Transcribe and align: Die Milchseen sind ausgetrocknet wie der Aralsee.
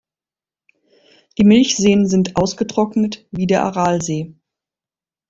Die 1.37 1.43
Milchseen 1.43 2.07
sind 2.07 2.35
ausgetrocknet 2.35 3.27
wie 3.29 3.45
der 3.45 3.63
Aralsee. 3.65 4.33